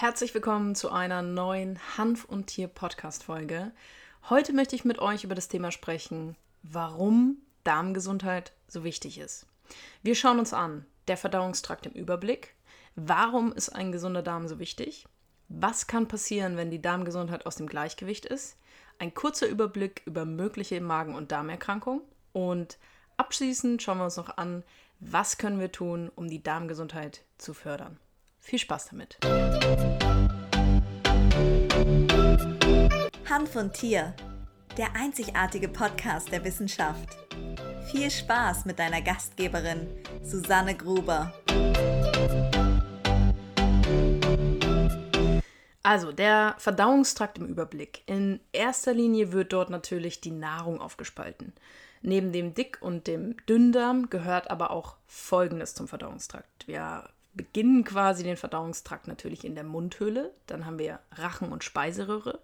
[0.00, 3.70] Herzlich willkommen zu einer neuen Hanf und Tier Podcast Folge.
[4.30, 9.44] Heute möchte ich mit euch über das Thema sprechen, warum Darmgesundheit so wichtig ist.
[10.02, 12.54] Wir schauen uns an, der Verdauungstrakt im Überblick,
[12.96, 15.04] warum ist ein gesunder Darm so wichtig,
[15.50, 18.56] was kann passieren, wenn die Darmgesundheit aus dem Gleichgewicht ist,
[18.98, 22.00] ein kurzer Überblick über mögliche Magen- und Darmerkrankungen
[22.32, 22.78] und
[23.18, 24.64] abschließend schauen wir uns noch an,
[24.98, 27.98] was können wir tun, um die Darmgesundheit zu fördern.
[28.40, 29.18] Viel Spaß damit.
[33.28, 34.14] Hanf und Tier,
[34.76, 37.08] der einzigartige Podcast der Wissenschaft.
[37.92, 39.88] Viel Spaß mit deiner Gastgeberin
[40.24, 41.32] Susanne Gruber.
[45.82, 48.02] Also, der Verdauungstrakt im Überblick.
[48.06, 51.52] In erster Linie wird dort natürlich die Nahrung aufgespalten.
[52.02, 56.66] Neben dem Dick- und dem Dünndarm gehört aber auch Folgendes zum Verdauungstrakt.
[56.66, 60.32] Wir beginnen quasi den Verdauungstrakt natürlich in der Mundhöhle.
[60.46, 62.40] Dann haben wir Rachen- und Speiseröhre,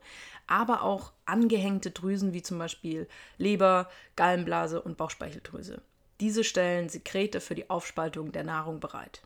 [0.46, 5.82] aber auch angehängte Drüsen wie zum Beispiel Leber, Gallenblase und Bauchspeicheldrüse.
[6.20, 9.22] Diese stellen Sekrete für die Aufspaltung der Nahrung bereit.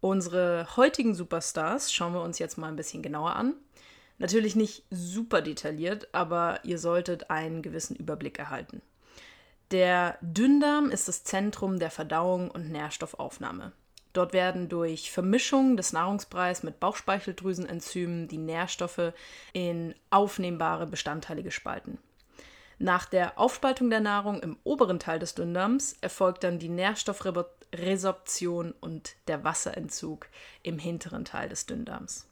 [0.00, 3.54] Unsere heutigen Superstars schauen wir uns jetzt mal ein bisschen genauer an.
[4.18, 8.80] Natürlich nicht super detailliert, aber ihr solltet einen gewissen Überblick erhalten.
[9.70, 13.72] Der Dünndarm ist das Zentrum der Verdauung und Nährstoffaufnahme.
[14.12, 19.12] Dort werden durch Vermischung des Nahrungsbreis mit Bauchspeicheldrüsenenzymen die Nährstoffe
[19.52, 21.98] in aufnehmbare Bestandteile gespalten.
[22.78, 29.16] Nach der Aufspaltung der Nahrung im oberen Teil des Dünndarms erfolgt dann die Nährstoffresorption und
[29.26, 30.28] der Wasserentzug
[30.62, 32.28] im hinteren Teil des Dünndarms.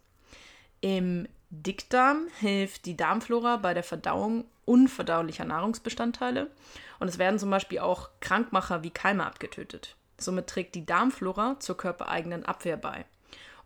[0.80, 6.50] Im Dickdarm hilft die Darmflora bei der Verdauung unverdaulicher Nahrungsbestandteile
[7.00, 9.96] und es werden zum Beispiel auch Krankmacher wie Keime abgetötet.
[10.18, 13.04] Somit trägt die Darmflora zur körpereigenen Abwehr bei.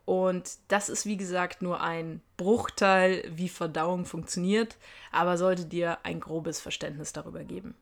[0.04, 4.76] Und das ist, wie gesagt, nur ein Bruchteil, wie Verdauung funktioniert,
[5.12, 7.74] aber sollte dir ein grobes Verständnis darüber geben.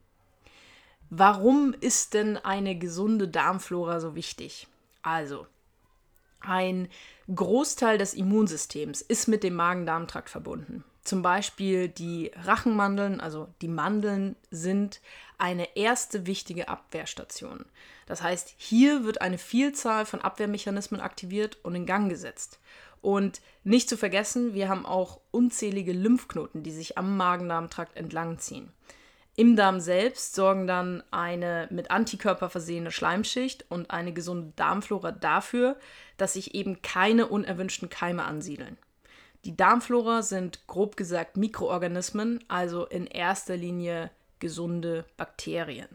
[1.11, 4.67] Warum ist denn eine gesunde Darmflora so wichtig?
[5.03, 5.47] Also,
[6.41, 6.89] ein
[7.35, 10.85] Großteil des Immunsystems ist mit dem Magen-Darm-Trakt verbunden.
[11.09, 15.01] Zum Beispiel die Rachenmandeln, also die Mandeln, sind
[15.39, 17.65] eine erste wichtige Abwehrstation.
[18.05, 22.61] Das heißt, hier wird eine Vielzahl von Abwehrmechanismen aktiviert und in Gang gesetzt.
[23.01, 28.71] Und nicht zu vergessen, wir haben auch unzählige Lymphknoten, die sich am Magen-Darm-Trakt entlangziehen.
[29.35, 35.79] Im Darm selbst sorgen dann eine mit Antikörper versehene Schleimschicht und eine gesunde Darmflora dafür,
[36.19, 38.77] dass sich eben keine unerwünschten Keime ansiedeln.
[39.49, 44.11] Die Darmflora sind grob gesagt Mikroorganismen, also in erster Linie
[44.41, 45.89] gesunde Bakterien.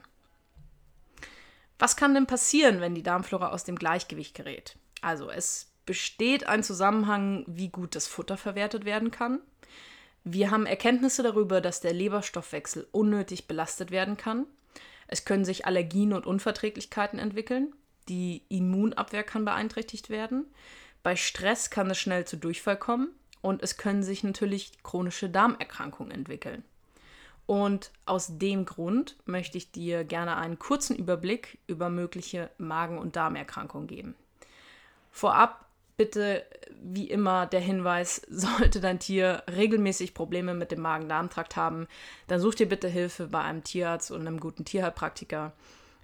[1.78, 4.76] Was kann denn passieren, wenn die Darmflora aus dem Gleichgewicht gerät?
[5.04, 9.40] Also es besteht ein Zusammenhang, wie gut das Futter verwertet werden kann.
[10.24, 14.48] Wir haben Erkenntnisse darüber, dass der Leberstoffwechsel unnötig belastet werden kann.
[15.06, 17.76] Es können sich Allergien und Unverträglichkeiten entwickeln.
[18.10, 20.48] Die Immunabwehr kann beeinträchtigt werden.
[21.04, 23.14] Bei Stress kann es schnell zu Durchfall kommen
[23.44, 26.64] und es können sich natürlich chronische Darmerkrankungen entwickeln.
[27.46, 33.18] Und aus dem Grund möchte ich dir gerne einen kurzen Überblick über mögliche Magen- und
[33.18, 34.16] Darmerkrankungen geben.
[35.12, 35.66] Vorab
[35.98, 36.46] bitte
[36.82, 41.88] wie immer der Hinweis, sollte dein Tier regelmäßig Probleme mit dem Magen-Darm-Trakt haben,
[42.28, 45.52] dann such dir bitte Hilfe bei einem Tierarzt und einem guten Tierheilpraktiker.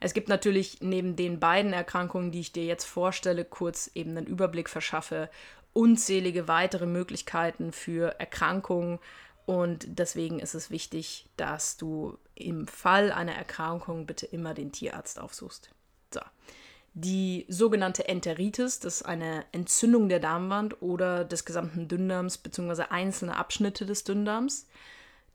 [0.01, 4.27] Es gibt natürlich neben den beiden Erkrankungen, die ich dir jetzt vorstelle, kurz eben einen
[4.27, 5.29] Überblick verschaffe,
[5.73, 8.99] unzählige weitere Möglichkeiten für Erkrankungen.
[9.45, 15.19] Und deswegen ist es wichtig, dass du im Fall einer Erkrankung bitte immer den Tierarzt
[15.19, 15.69] aufsuchst.
[16.13, 16.21] So.
[16.93, 22.83] Die sogenannte Enteritis, das ist eine Entzündung der Darmwand oder des gesamten Dünndarms bzw.
[22.89, 24.67] einzelne Abschnitte des Dünndarms,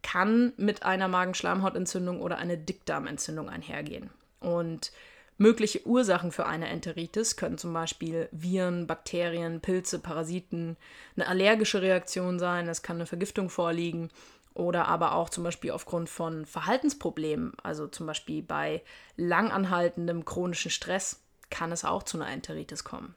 [0.03, 4.11] kann mit einer Magenschleimhautentzündung oder einer Dickdarmentzündung einhergehen.
[4.41, 4.93] Und
[5.37, 10.77] Mögliche Ursachen für eine Enteritis können zum Beispiel Viren, Bakterien, Pilze, Parasiten,
[11.17, 14.11] eine allergische Reaktion sein, es kann eine Vergiftung vorliegen
[14.55, 18.83] oder aber auch zum Beispiel aufgrund von Verhaltensproblemen, also zum Beispiel bei
[19.17, 21.21] langanhaltendem chronischen Stress
[21.51, 23.15] kann es auch zu einer Enteritis kommen.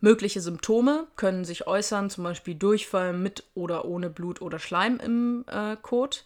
[0.00, 5.44] Mögliche Symptome können sich äußern, zum Beispiel Durchfall mit oder ohne Blut oder Schleim im
[5.46, 6.24] äh, Kot,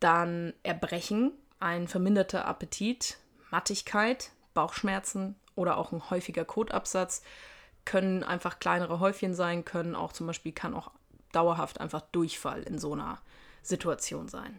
[0.00, 3.18] dann Erbrechen, ein verminderter Appetit,
[3.50, 7.22] Mattigkeit, Bauchschmerzen oder auch ein häufiger Kotabsatz
[7.84, 10.90] können einfach kleinere Häufchen sein, können auch zum Beispiel, kann auch
[11.32, 13.20] dauerhaft einfach Durchfall in so einer
[13.62, 14.58] Situation sein.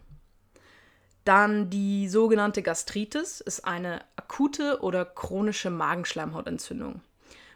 [1.24, 7.02] Dann die sogenannte Gastritis ist eine akute oder chronische Magenschleimhautentzündung.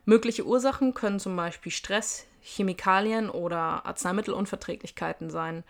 [0.03, 5.63] Mögliche Ursachen können zum Beispiel Stress, Chemikalien oder Arzneimittelunverträglichkeiten sein,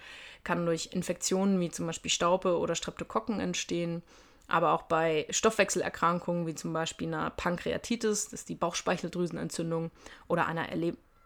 [0.44, 4.02] kann durch Infektionen wie zum Beispiel Staupe oder Streptokokken entstehen,
[4.52, 9.92] aber auch bei Stoffwechselerkrankungen wie zum Beispiel einer Pankreatitis, das ist die Bauchspeicheldrüsenentzündung,
[10.28, 10.68] oder einer,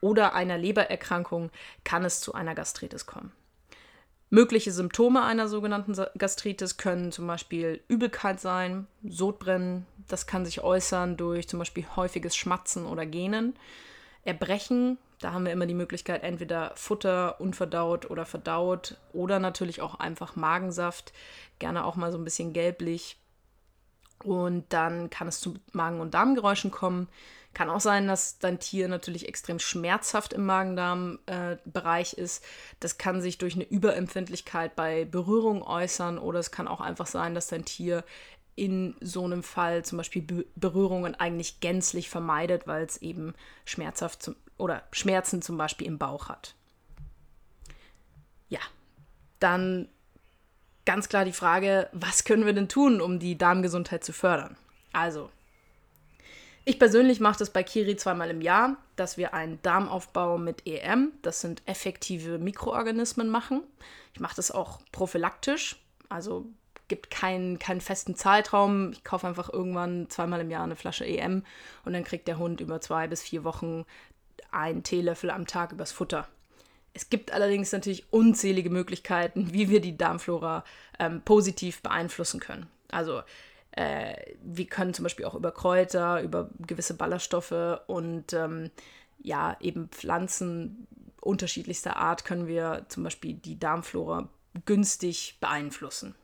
[0.02, 1.52] oder einer Lebererkrankung
[1.84, 3.32] kann es zu einer Gastritis kommen.
[4.30, 11.16] Mögliche Symptome einer sogenannten Gastritis können zum Beispiel Übelkeit sein, Sodbrennen, das kann sich äußern
[11.16, 13.56] durch zum Beispiel häufiges Schmatzen oder Gähnen,
[14.26, 19.96] Erbrechen, da haben wir immer die Möglichkeit, entweder Futter unverdaut oder verdaut oder natürlich auch
[20.00, 21.14] einfach Magensaft,
[21.60, 23.18] gerne auch mal so ein bisschen gelblich.
[24.24, 27.08] Und dann kann es zu Magen- und Darmgeräuschen kommen.
[27.54, 32.44] Kann auch sein, dass dein Tier natürlich extrem schmerzhaft im Magen-Darm-Bereich äh, ist.
[32.80, 37.36] Das kann sich durch eine Überempfindlichkeit bei Berührung äußern oder es kann auch einfach sein,
[37.36, 38.04] dass dein Tier
[38.56, 43.34] in so einem Fall zum Beispiel Be Berührungen eigentlich gänzlich vermeidet, weil es eben
[43.66, 46.56] schmerzhaft zum, oder Schmerzen zum Beispiel im Bauch hat.
[48.48, 48.62] Ja,
[49.40, 49.90] dann
[50.86, 54.56] ganz klar die Frage, was können wir denn tun, um die Darmgesundheit zu fördern?
[54.94, 55.30] Also,
[56.64, 61.12] ich persönlich mache das bei Kiri zweimal im Jahr, dass wir einen Darmaufbau mit EM,
[61.22, 63.62] das sind effektive Mikroorganismen, machen.
[64.14, 65.76] Ich mache das auch prophylaktisch,
[66.10, 66.48] also
[66.88, 68.92] gibt keinen, keinen festen Zeitraum.
[68.92, 71.44] Ich kaufe einfach irgendwann zweimal im Jahr eine Flasche EM
[71.84, 73.86] und dann kriegt der Hund über zwei bis vier Wochen
[74.52, 76.28] einen Teelöffel am Tag übers Futter.
[76.94, 80.64] Es gibt allerdings natürlich unzählige Möglichkeiten, wie wir die Darmflora
[80.98, 82.68] ähm, positiv beeinflussen können.
[82.90, 83.22] Also
[83.72, 88.72] äh, wir können zum Beispiel auch über Kräuter, über gewisse Ballaststoffe und ähm,
[89.22, 90.88] ja, eben Pflanzen
[91.20, 94.30] unterschiedlichster Art können wir zum Beispiel die Darmflora
[94.66, 96.16] günstig beeinflussen.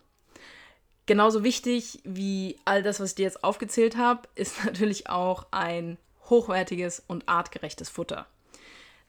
[1.06, 5.98] Genauso wichtig wie all das, was ich dir jetzt aufgezählt habe, ist natürlich auch ein
[6.30, 8.28] hochwertiges und artgerechtes Futter.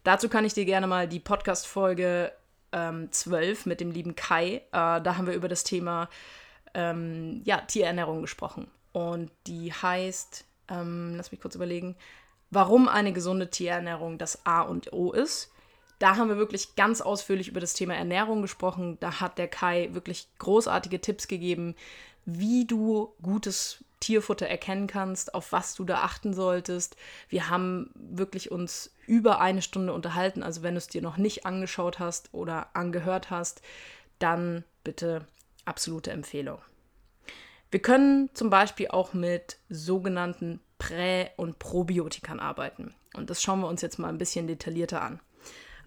[0.04, 2.32] Dazu kann ich dir gerne mal die Podcast-Folge
[2.72, 6.08] ähm, 12 mit dem lieben Kai, äh, da haben wir über das Thema
[6.74, 8.68] ähm, ja, Tierernährung gesprochen.
[8.92, 11.96] Und die heißt, ähm, lass mich kurz überlegen,
[12.50, 15.52] warum eine gesunde Tierernährung das A und O ist.
[16.02, 18.98] Da haben wir wirklich ganz ausführlich über das Thema Ernährung gesprochen.
[18.98, 21.76] Da hat der Kai wirklich großartige Tipps gegeben,
[22.24, 26.96] wie du gutes Tierfutter erkennen kannst, auf was du da achten solltest.
[27.28, 30.42] Wir haben wirklich uns über eine Stunde unterhalten.
[30.42, 33.62] Also wenn du es dir noch nicht angeschaut hast oder angehört hast,
[34.18, 35.24] dann bitte
[35.66, 36.58] absolute Empfehlung.
[37.70, 42.92] Wir können zum Beispiel auch mit sogenannten Prä- und Probiotikern arbeiten.
[43.14, 45.20] Und das schauen wir uns jetzt mal ein bisschen detaillierter an.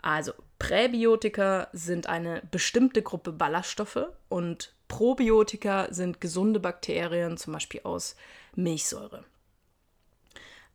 [0.06, 8.16] Also Präbiotika sind eine bestimmte Gruppe Ballaststoffe und Probiotika sind gesunde Bakterien, zum Beispiel aus
[8.54, 9.24] Milchsäure.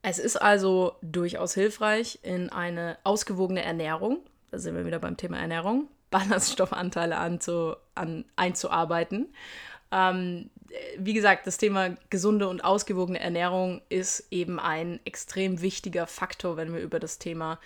[0.03, 4.19] Es ist also durchaus hilfreich, in eine ausgewogene Ernährung,
[4.51, 9.33] da sind wir wieder beim Thema Ernährung, Ballaststoffanteile anzu, an, einzuarbeiten.
[9.93, 10.51] Ähm,
[10.99, 16.75] wie gesagt, das Thema gesunde und ausgewogene Ernährung ist eben ein extrem wichtiger Faktor, wenn
[16.75, 17.61] wir über das Thema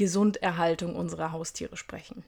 [0.00, 2.24] Gesunderhaltung unserer Haustiere sprechen.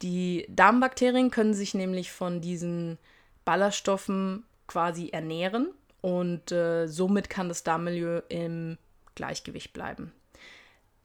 [0.00, 2.96] Die Darmbakterien können sich nämlich von diesen
[3.44, 5.68] Ballaststoffen quasi ernähren
[6.00, 8.78] und äh, somit kann das Darmmilieu im
[9.14, 10.10] Gleichgewicht bleiben.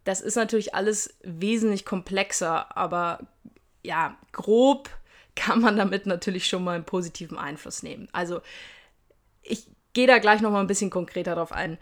[0.05, 3.19] Das ist natürlich alles wesentlich komplexer, aber
[3.83, 4.89] ja, grob
[5.35, 8.07] kann man damit natürlich schon mal einen positiven Einfluss nehmen.
[8.13, 8.39] Also
[9.44, 11.77] ich gehe da gleich noch mal ein bisschen konkreter drauf ein.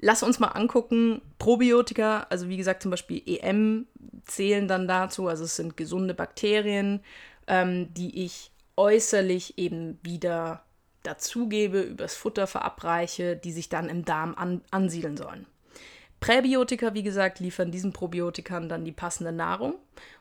[0.00, 3.86] Lass uns mal angucken, Probiotika, also wie gesagt zum Beispiel EM
[4.24, 7.00] zählen dann dazu, also es sind gesunde Bakterien,
[7.48, 10.62] ähm, die ich äußerlich eben wieder
[11.02, 15.46] dazugebe, übers Futter verabreiche, die sich dann im Darm an, ansiedeln sollen.
[16.20, 19.74] Präbiotika, wie gesagt, liefern diesen Probiotikern dann die passende Nahrung.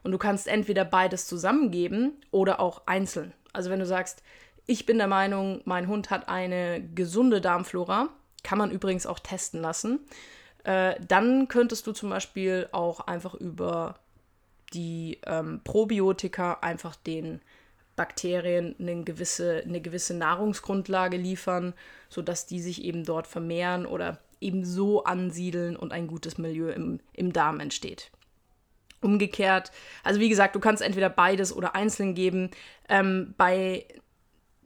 [0.03, 3.33] Und du kannst entweder beides zusammengeben oder auch einzeln.
[3.53, 4.21] Also wenn du sagst,
[4.67, 8.09] ich bin der Meinung, mein Hund hat eine gesunde Darmflora,
[8.47, 9.99] kann man übrigens auch testen lassen.
[10.63, 13.99] Äh, dann könntest du zum Beispiel auch einfach über
[14.73, 17.41] die ähm, Probiotika einfach den
[17.97, 21.73] Bakterien eine gewisse, eine gewisse Nahrungsgrundlage liefern,
[22.07, 27.01] sodass die sich eben dort vermehren oder eben so ansiedeln und ein gutes Milieu im,
[27.11, 28.11] im Darm entsteht.
[29.01, 29.73] Umgekehrt,
[30.05, 32.51] also wie gesagt, du kannst entweder beides oder einzeln geben.
[32.87, 33.85] Ähm, bei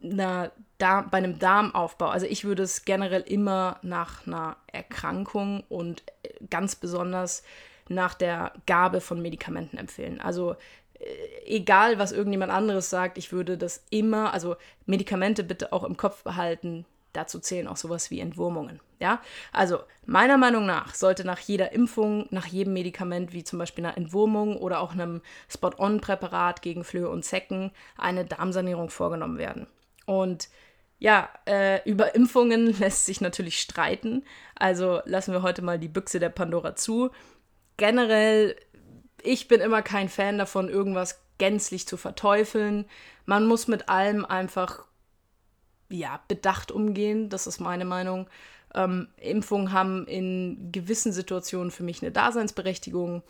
[0.02, 6.02] einer Darm, bei einem Darmaufbau, also ich würde es generell immer nach einer Erkrankung und
[6.22, 7.44] äh, ganz besonders
[7.88, 10.20] nach der Gabe von Medikamenten empfehlen.
[10.20, 10.56] Also
[10.98, 11.04] äh,
[11.46, 14.56] egal, was irgendjemand anderes sagt, ich würde das immer, also
[14.86, 18.80] Medikamente bitte auch im Kopf behalten, dazu zählen auch sowas wie Entwurmungen.
[18.98, 19.20] Ja,
[19.52, 23.96] also meiner Meinung nach sollte nach jeder Impfung, nach jedem Medikament, wie zum Beispiel einer
[23.96, 29.66] Entwurmung oder auch einem Spot-on-Präparat gegen Flöhe und Zecken, eine Darmsanierung vorgenommen werden.
[30.06, 30.48] Und
[30.98, 34.24] ja, äh, über Impfungen lässt sich natürlich streiten.
[34.54, 37.10] Also lassen wir heute mal die Büchse der Pandora zu.
[37.76, 38.56] Generell,
[39.22, 42.84] ich bin immer kein Fan davon, irgendwas gänzlich zu verteufeln.
[43.26, 44.84] Man muss mit allem einfach
[45.88, 47.28] ja, bedacht umgehen.
[47.28, 48.28] Das ist meine Meinung.
[48.74, 53.22] Ähm, Impfungen haben in gewissen Situationen für mich eine Daseinsberechtigung.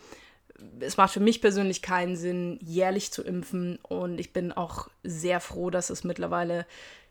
[0.79, 3.79] Es macht für mich persönlich keinen Sinn, jährlich zu impfen.
[3.81, 6.65] Und ich bin auch sehr froh, dass es mittlerweile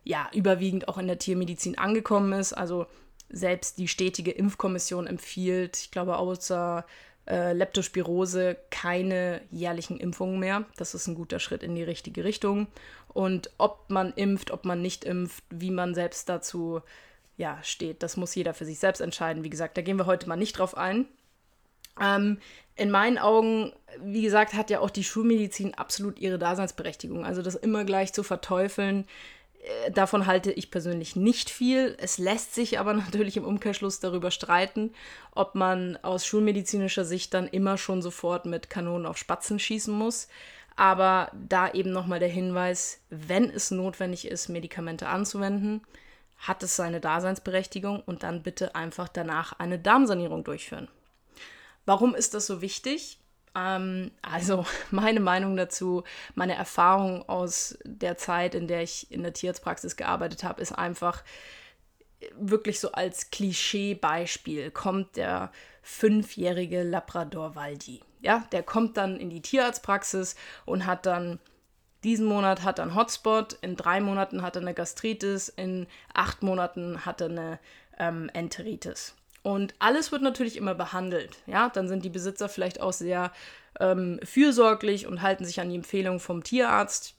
[0.05, 2.53] ja überwiegend auch in der Tiermedizin angekommen ist.
[2.53, 2.87] Also
[3.29, 6.85] selbst die stetige Impfkommission empfiehlt, ich glaube, außer
[7.27, 10.65] äh, Leptospirose keine jährlichen Impfungen mehr.
[10.77, 12.67] Das ist ein guter Schritt in die richtige Richtung.
[13.09, 16.81] Und ob man impft, ob man nicht impft, wie man selbst dazu
[17.37, 19.45] ja, steht, das muss jeder für sich selbst entscheiden.
[19.45, 21.07] Wie gesagt, da gehen wir heute mal nicht drauf ein.
[22.01, 22.39] Ähm,
[22.77, 23.73] in meinen Augen,
[24.03, 27.25] wie gesagt, hat ja auch die Schulmedizin absolut ihre Daseinsberechtigung.
[27.25, 29.07] Also das immer gleich zu verteufeln,
[29.63, 31.97] äh, davon halte ich persönlich nicht viel.
[32.01, 34.93] Es lässt sich aber natürlich im Umkehrschluss darüber streiten,
[35.35, 40.29] ob man aus schulmedizinischer Sicht dann immer schon sofort mit Kanonen auf Spatzen schießen muss.
[40.75, 45.83] Aber da eben nochmal der Hinweis, wenn es notwendig ist, Medikamente anzuwenden,
[46.39, 50.89] hat es seine Daseinsberechtigung und dann bitte einfach danach eine Darmsanierung durchführen.
[51.85, 53.19] Warum ist das so wichtig?
[53.55, 59.33] Ähm, also meine Meinung dazu, meine Erfahrung aus der Zeit, in der ich in der
[59.33, 61.23] Tierarztpraxis gearbeitet habe, ist einfach
[62.37, 65.51] wirklich so als Klischeebeispiel kommt der
[65.83, 68.01] fünfjährige Labrador Waldi.
[68.21, 71.41] Ja, der kommt dann in die Tierarztpraxis und hat dann
[72.05, 76.43] diesen Monat hat er einen Hotspot, in drei Monaten hat er eine Gastritis, in acht
[76.43, 77.59] Monaten hat er eine
[77.99, 79.15] ähm, Enteritis.
[79.43, 81.39] Und alles wird natürlich immer behandelt.
[81.47, 83.33] Ja, dann sind die Besitzer vielleicht auch sehr
[83.81, 87.17] ähm, fürsorglich und halten sich an die Empfehlung vom Tierarzt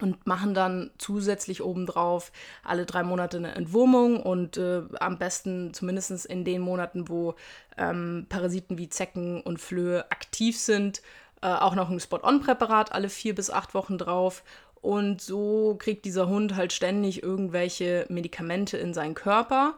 [0.00, 2.32] und machen dann zusätzlich obendrauf
[2.62, 7.34] alle drei Monate eine Entwurmung und äh, am besten zumindest in den Monaten, wo
[7.76, 11.02] ähm, Parasiten wie Zecken und Flöhe aktiv sind,
[11.42, 14.42] äh, auch noch ein Spot-on-Präparat alle vier bis acht Wochen drauf.
[14.82, 19.76] Und so kriegt dieser Hund halt ständig irgendwelche Medikamente in seinen Körper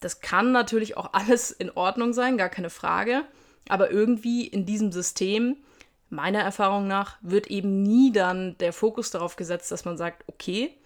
[0.00, 3.22] das kann natürlich auch alles in Ordnung sein, gar keine Frage.
[3.68, 5.56] Aber irgendwie in diesem System,
[6.10, 10.76] meiner Erfahrung nach, wird eben nie dann der Fokus darauf gesetzt, dass man sagt, okay,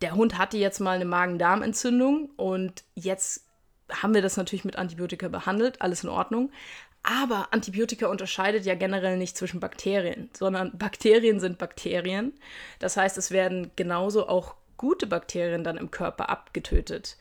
[0.00, 3.44] der Hund hatte jetzt mal eine Magen-Darm-Entzündung und jetzt
[3.90, 6.50] haben wir das natürlich mit Antibiotika behandelt, alles in Ordnung.
[7.02, 12.32] Aber Antibiotika unterscheidet ja generell nicht zwischen Bakterien, sondern Bakterien sind Bakterien.
[12.78, 17.16] Das heißt, es werden genauso auch gute Bakterien dann im Körper abgetötet.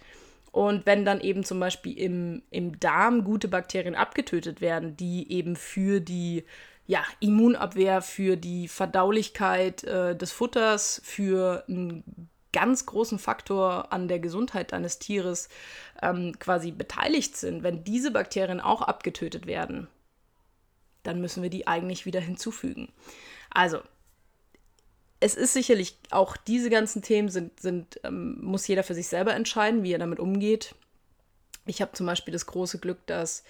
[0.58, 5.56] Und wenn dann eben zum Beispiel im, im Darm gute Bakterien abgetötet werden, die eben
[5.56, 6.46] für die
[6.88, 14.18] ja, Immunabwehr, für die Verdaulichkeit äh, des Futters, für einen ganz großen Faktor an der
[14.18, 15.48] Gesundheit deines Tieres
[16.02, 19.88] ähm, quasi beteiligt sind, wenn diese Bakterien auch abgetötet werden,
[21.04, 22.92] dann müssen wir die eigentlich wieder hinzufügen.
[23.52, 23.82] Also,
[25.20, 29.34] es ist sicherlich auch diese ganzen Themen sind, sind ähm, muss jeder für sich selber
[29.34, 30.76] entscheiden, wie er damit umgeht.
[31.66, 33.44] Ich habe zum Beispiel das große Glück, dass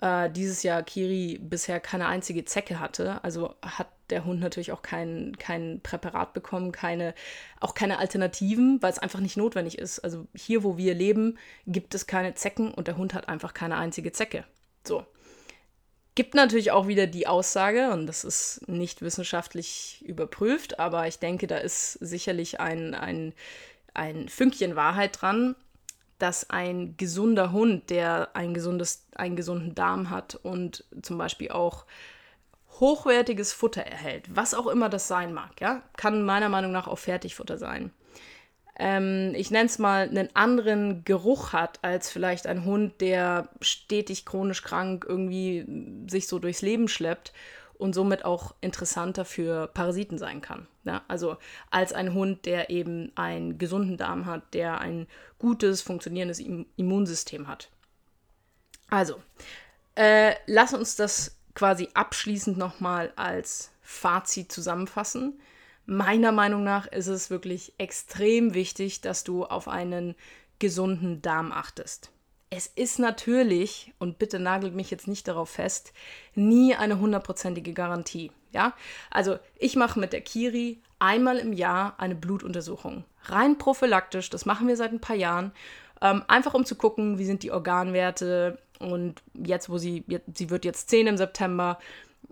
[0.00, 3.22] äh, dieses Jahr Kiri bisher keine einzige Zecke hatte.
[3.22, 7.14] Also hat der Hund natürlich auch kein, kein Präparat bekommen, keine,
[7.60, 10.00] auch keine Alternativen, weil es einfach nicht notwendig ist.
[10.00, 13.76] Also hier, wo wir leben, gibt es keine Zecken und der Hund hat einfach keine
[13.76, 14.44] einzige Zecke.
[14.86, 15.06] So.
[16.14, 21.46] Gibt natürlich auch wieder die Aussage, und das ist nicht wissenschaftlich überprüft, aber ich denke,
[21.46, 23.32] da ist sicherlich ein, ein,
[23.94, 25.56] ein Fünkchen Wahrheit dran,
[26.18, 31.86] dass ein gesunder Hund, der ein gesundes, einen gesunden Darm hat und zum Beispiel auch
[32.78, 36.98] hochwertiges Futter erhält, was auch immer das sein mag, ja, kann meiner Meinung nach auch
[36.98, 37.90] Fertigfutter sein,
[38.78, 44.24] ähm, ich nenne es mal, einen anderen Geruch hat als vielleicht ein Hund, der stetig
[44.24, 45.66] chronisch krank irgendwie
[46.08, 47.32] sich so durchs Leben schleppt
[47.74, 50.66] und somit auch interessanter für Parasiten sein kann.
[50.84, 51.02] Ja?
[51.08, 51.36] Also
[51.70, 55.06] als ein Hund, der eben einen gesunden Darm hat, der ein
[55.38, 56.40] gutes, funktionierendes
[56.76, 57.68] Immunsystem hat.
[58.88, 59.20] Also,
[59.96, 65.38] äh, lass uns das quasi abschließend nochmal als Fazit zusammenfassen
[65.86, 70.14] meiner Meinung nach ist es wirklich extrem wichtig, dass du auf einen
[70.58, 72.10] gesunden Darm achtest.
[72.50, 75.92] Es ist natürlich, und bitte nagelt mich jetzt nicht darauf fest,
[76.34, 78.30] nie eine hundertprozentige Garantie.
[78.52, 78.74] Ja,
[79.10, 83.04] also ich mache mit der Kiri einmal im Jahr eine Blutuntersuchung.
[83.24, 85.52] Rein prophylaktisch, das machen wir seit ein paar Jahren.
[86.00, 88.58] Ähm, einfach um zu gucken, wie sind die Organwerte.
[88.78, 91.78] Und jetzt, wo sie, sie wird jetzt 10 im September,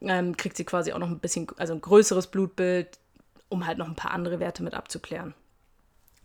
[0.03, 3.00] ähm, kriegt sie quasi auch noch ein bisschen, also ein größeres Blutbild,
[3.51, 5.35] um halt noch ein paar andere Werte mit abzuklären.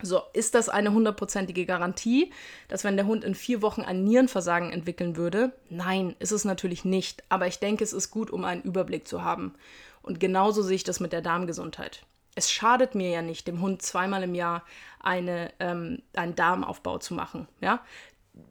[0.01, 2.31] So, ist das eine hundertprozentige Garantie,
[2.67, 5.53] dass wenn der Hund in vier Wochen ein Nierenversagen entwickeln würde?
[5.69, 7.23] Nein, ist es natürlich nicht.
[7.29, 9.55] Aber ich denke, es ist gut, um einen Überblick zu haben.
[10.01, 12.05] Und genauso sehe ich das mit der Darmgesundheit.
[12.35, 14.63] Es schadet mir ja nicht, dem Hund zweimal im Jahr
[14.99, 17.47] eine, ähm, einen Darmaufbau zu machen.
[17.61, 17.81] Ja?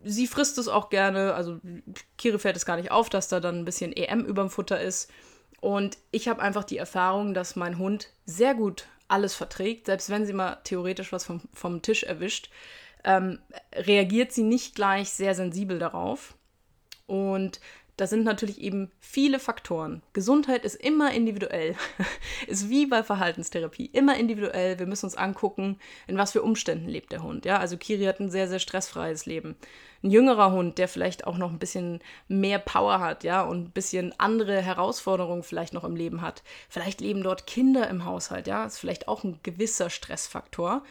[0.02, 1.60] Sie frisst es auch gerne, also
[2.16, 5.10] Kiri fällt es gar nicht auf, dass da dann ein bisschen EM überm Futter ist.
[5.64, 10.26] Und ich habe einfach die Erfahrung, dass mein Hund sehr gut alles verträgt, selbst wenn
[10.26, 12.50] sie mal theoretisch was vom, vom Tisch erwischt,
[13.02, 13.38] ähm,
[13.72, 16.34] reagiert sie nicht gleich sehr sensibel darauf.
[17.06, 17.60] Und
[17.96, 20.02] das sind natürlich eben viele Faktoren.
[20.14, 21.76] Gesundheit ist immer individuell.
[22.48, 23.86] ist wie bei Verhaltenstherapie.
[23.92, 24.78] Immer individuell.
[24.80, 27.44] Wir müssen uns angucken, in was für Umständen lebt der Hund.
[27.44, 29.54] Ja, also Kiri hat ein sehr, sehr stressfreies Leben.
[30.02, 33.70] Ein jüngerer Hund, der vielleicht auch noch ein bisschen mehr Power hat, ja, und ein
[33.70, 36.42] bisschen andere Herausforderungen vielleicht noch im Leben hat.
[36.68, 38.64] Vielleicht leben dort Kinder im Haushalt, ja.
[38.64, 40.82] Ist vielleicht auch ein gewisser Stressfaktor.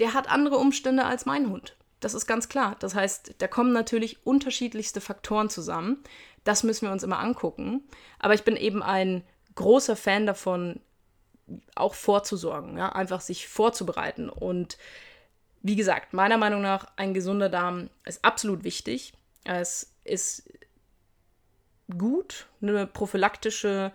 [0.00, 1.76] Der hat andere Umstände als mein Hund.
[2.02, 2.76] Das ist ganz klar.
[2.80, 6.02] Das heißt, da kommen natürlich unterschiedlichste Faktoren zusammen.
[6.44, 7.82] Das müssen wir uns immer angucken.
[8.18, 10.80] Aber ich bin eben ein großer Fan davon,
[11.74, 12.92] auch vorzusorgen, ja?
[12.92, 14.28] einfach sich vorzubereiten.
[14.28, 14.78] Und
[15.62, 19.12] wie gesagt, meiner Meinung nach, ein gesunder Darm ist absolut wichtig.
[19.44, 20.48] Es ist
[21.96, 23.92] gut, eine prophylaktische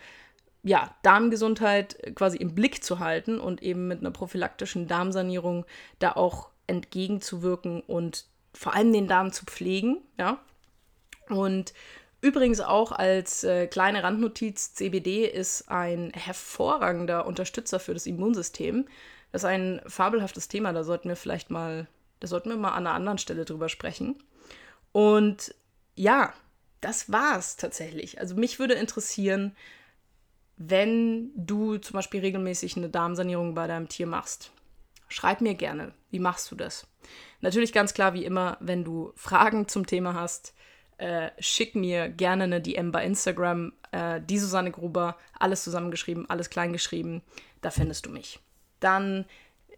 [0.63, 5.65] ja, Darmgesundheit quasi im Blick zu halten und eben mit einer prophylaktischen Darmsanierung
[5.99, 10.39] da auch entgegenzuwirken und vor allem den Darm zu pflegen, ja.
[11.29, 11.73] Und
[12.27, 18.85] übrigens auch als äh, kleine Randnotiz, CBD ist ein hervorragender Unterstützer für das Immunsystem.
[19.31, 21.87] Das ist ein fabelhaftes Thema, da sollten wir vielleicht mal,
[22.19, 24.15] da sollten wir mal an einer anderen Stelle drüber sprechen.
[24.91, 25.55] Und
[25.95, 26.33] ja,
[26.81, 28.19] das war's tatsächlich.
[28.19, 29.55] Also mich würde interessieren,
[30.57, 34.51] wenn du zum Beispiel regelmäßig eine Darmsanierung bei deinem Tier machst.
[35.07, 36.87] Schreib mir gerne, wie machst du das?
[37.41, 40.53] Natürlich ganz klar, wie immer, wenn du Fragen zum Thema hast,
[40.97, 43.73] äh, schick mir gerne eine DM bei Instagram.
[43.91, 47.21] Äh, die Susanne Gruber, alles zusammengeschrieben, alles kleingeschrieben,
[47.61, 48.39] da findest du mich.
[48.79, 49.25] Dann,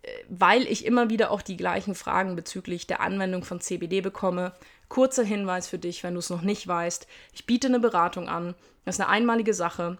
[0.02, 4.54] äh, weil ich immer wieder auch die gleichen Fragen bezüglich der Anwendung von CBD bekomme,
[4.88, 7.08] kurzer Hinweis für dich, wenn du es noch nicht weißt.
[7.34, 8.56] Ich biete eine Beratung an.
[8.86, 9.98] Das ist eine einmalige Sache.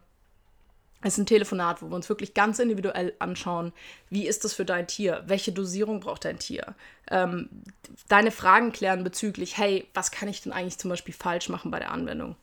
[1.02, 3.72] Es ist ein Telefonat, wo wir uns wirklich ganz individuell anschauen,
[4.10, 6.76] wie ist das für dein Tier, welche Dosierung braucht dein Tier,
[7.10, 7.50] ähm,
[8.10, 11.80] deine Fragen klären bezüglich, hey, was kann ich denn eigentlich zum Beispiel falsch machen bei
[11.80, 12.36] der Anwendung.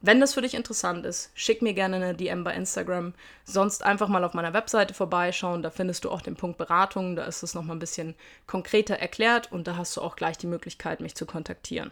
[0.00, 3.14] Wenn das für dich interessant ist, schick mir gerne eine DM bei Instagram.
[3.44, 5.62] Sonst einfach mal auf meiner Webseite vorbeischauen.
[5.62, 7.16] Da findest du auch den Punkt Beratung.
[7.16, 8.14] Da ist es nochmal ein bisschen
[8.46, 11.90] konkreter erklärt und da hast du auch gleich die Möglichkeit, mich zu kontaktieren.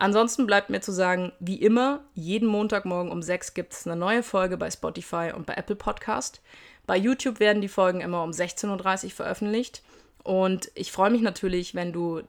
[0.00, 4.22] Ansonsten bleibt mir zu sagen, wie immer, jeden Montagmorgen um 6 gibt es eine neue
[4.22, 6.40] Folge bei Spotify und bei Apple Podcast.
[6.86, 9.82] Bei YouTube werden die Folgen immer um 16.30 Uhr veröffentlicht.
[10.22, 12.22] Und ich freue mich natürlich, wenn du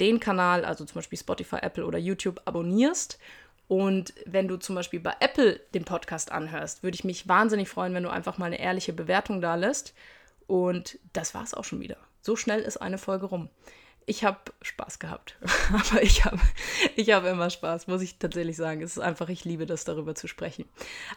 [0.00, 3.18] den Kanal, also zum Beispiel Spotify, Apple oder YouTube, abonnierst.
[3.68, 7.92] Und wenn du zum Beispiel bei Apple den Podcast anhörst, würde ich mich wahnsinnig freuen,
[7.92, 9.92] wenn du einfach mal eine ehrliche Bewertung da lässt.
[10.46, 11.98] Und das war's auch schon wieder.
[12.22, 13.50] So schnell ist eine Folge rum
[14.06, 15.36] ich habe Spaß gehabt.
[15.72, 16.40] Aber ich habe
[16.96, 18.82] ich hab immer Spaß, muss ich tatsächlich sagen.
[18.82, 20.64] Es ist einfach, ich liebe das, darüber zu sprechen.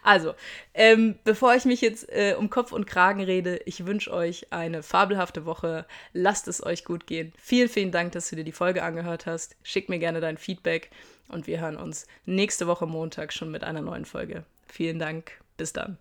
[0.02, 0.34] Also,
[0.74, 4.82] ähm, bevor ich mich jetzt äh, um Kopf und Kragen rede, ich wünsche euch eine
[4.82, 5.86] fabelhafte Woche.
[6.12, 7.32] Lasst es euch gut gehen.
[7.38, 9.56] Vielen, vielen Dank, dass du dir die Folge angehört hast.
[9.62, 10.90] Schick mir gerne dein Feedback
[11.28, 14.44] und wir hören uns nächste Woche Montag schon mit einer neuen Folge.
[14.66, 15.32] Vielen Dank.
[15.56, 15.96] Bis dann.